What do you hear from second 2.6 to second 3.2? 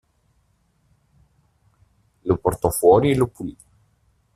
fuori e